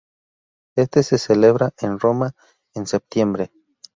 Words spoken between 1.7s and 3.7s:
en Roma, en septiembre.